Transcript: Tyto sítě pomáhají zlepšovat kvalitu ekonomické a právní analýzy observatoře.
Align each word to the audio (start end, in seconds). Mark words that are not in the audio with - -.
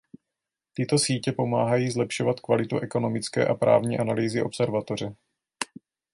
Tyto 0.73 0.99
sítě 0.99 1.31
pomáhají 1.31 1.91
zlepšovat 1.91 2.39
kvalitu 2.39 2.79
ekonomické 2.79 3.47
a 3.47 3.53
právní 3.55 3.99
analýzy 3.99 4.41
observatoře. 4.43 5.15